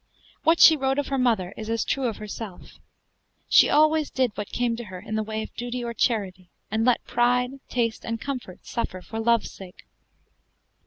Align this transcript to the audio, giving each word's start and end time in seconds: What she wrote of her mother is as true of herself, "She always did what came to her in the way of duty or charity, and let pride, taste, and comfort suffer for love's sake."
What 0.41 0.59
she 0.59 0.75
wrote 0.75 0.97
of 0.97 1.09
her 1.09 1.19
mother 1.19 1.53
is 1.55 1.69
as 1.69 1.85
true 1.85 2.07
of 2.07 2.17
herself, 2.17 2.79
"She 3.47 3.69
always 3.69 4.09
did 4.09 4.31
what 4.33 4.49
came 4.51 4.75
to 4.77 4.85
her 4.85 4.97
in 4.99 5.13
the 5.13 5.21
way 5.21 5.43
of 5.43 5.53
duty 5.53 5.83
or 5.83 5.93
charity, 5.93 6.49
and 6.71 6.83
let 6.83 7.05
pride, 7.05 7.59
taste, 7.69 8.03
and 8.03 8.19
comfort 8.19 8.65
suffer 8.65 9.03
for 9.03 9.19
love's 9.19 9.51
sake." 9.51 9.85